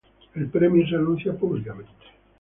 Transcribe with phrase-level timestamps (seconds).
[0.33, 1.91] Él premio se anuncia públicamente.